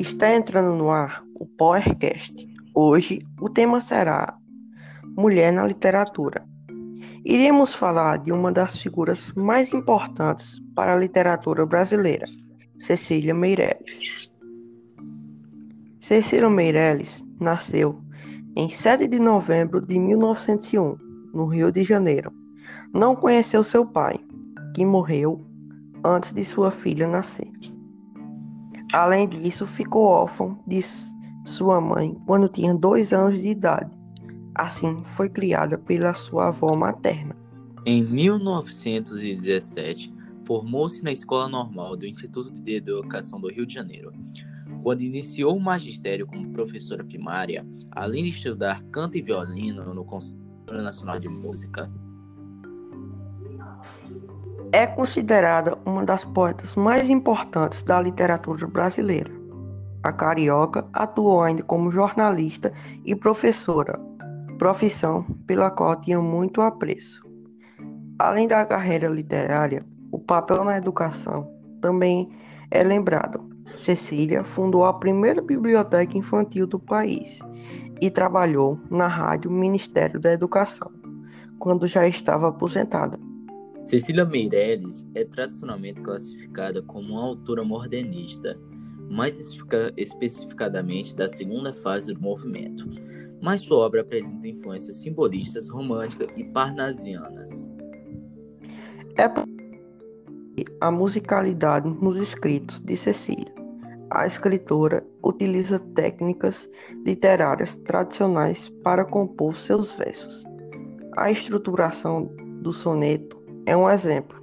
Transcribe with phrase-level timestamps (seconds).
[0.00, 2.48] Está entrando no ar o PowerCast.
[2.74, 4.36] Hoje o tema será
[5.16, 6.44] Mulher na Literatura.
[7.24, 12.26] Iremos falar de uma das figuras mais importantes para a literatura brasileira,
[12.80, 14.32] Cecília Meirelles.
[16.00, 18.02] Cecília Meirelles nasceu
[18.56, 20.96] em 7 de novembro de 1901,
[21.32, 22.32] no Rio de Janeiro.
[22.92, 24.18] Não conheceu seu pai,
[24.74, 25.46] que morreu
[26.04, 27.73] antes de sua filha nascer.
[28.94, 30.80] Além disso, ficou órfão de
[31.44, 33.90] sua mãe quando tinha dois anos de idade.
[34.54, 37.34] Assim, foi criada pela sua avó materna.
[37.84, 44.12] Em 1917, formou-se na Escola Normal do Instituto de Educação do Rio de Janeiro.
[44.84, 50.84] Quando iniciou o magistério como professora primária, além de estudar canto e violino no Conservatório
[50.84, 51.92] Nacional de Música,
[54.74, 59.30] é considerada uma das poetas mais importantes da literatura brasileira.
[60.02, 62.72] A carioca atuou ainda como jornalista
[63.04, 63.96] e professora,
[64.58, 67.22] profissão pela qual tinha muito apreço.
[68.18, 69.78] Além da carreira literária,
[70.10, 71.48] o papel na educação
[71.80, 72.28] também
[72.72, 73.48] é lembrado.
[73.76, 77.38] Cecília fundou a primeira biblioteca infantil do país
[78.00, 80.90] e trabalhou na Rádio Ministério da Educação,
[81.60, 83.16] quando já estava aposentada.
[83.84, 88.58] Cecília Meirelles é tradicionalmente classificada como uma autora modernista,
[89.10, 89.38] mais
[89.96, 92.88] especificadamente da segunda fase do movimento,
[93.42, 97.68] mas sua obra apresenta influências simbolistas, românticas e parnasianas.
[99.18, 99.30] É
[100.80, 103.52] a musicalidade nos escritos de Cecília.
[104.10, 106.70] A escritora utiliza técnicas
[107.04, 110.44] literárias tradicionais para compor seus versos.
[111.16, 112.30] A estruturação
[112.62, 114.42] do soneto é um exemplo.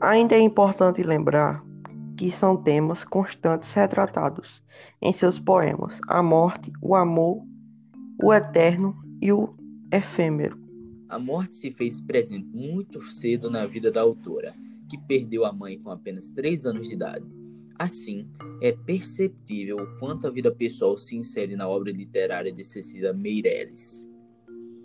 [0.00, 1.64] Ainda é importante lembrar
[2.16, 4.62] que são temas constantes retratados
[5.00, 7.42] em seus poemas: a morte, o amor,
[8.22, 9.54] o eterno e o
[9.92, 10.58] efêmero.
[11.08, 14.54] A morte se fez presente muito cedo na vida da autora,
[14.88, 17.26] que perdeu a mãe com apenas 3 anos de idade.
[17.78, 18.28] Assim,
[18.60, 24.06] é perceptível o quanto a vida pessoal se insere na obra literária de Cecília Meirelles.